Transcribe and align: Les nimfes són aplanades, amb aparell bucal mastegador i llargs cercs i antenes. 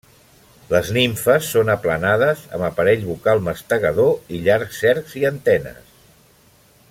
Les 0.69 0.87
nimfes 0.95 1.49
són 1.55 1.69
aplanades, 1.73 2.41
amb 2.57 2.67
aparell 2.69 3.05
bucal 3.11 3.45
mastegador 3.49 4.35
i 4.37 4.41
llargs 4.49 4.83
cercs 4.85 5.17
i 5.23 5.27
antenes. 5.33 5.97